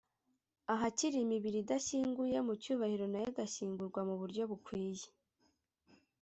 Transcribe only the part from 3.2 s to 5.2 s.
igashyingurwa mu buryo bukwiye